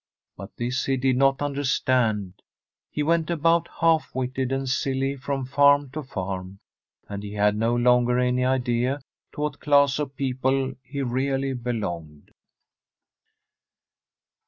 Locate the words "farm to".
5.45-6.01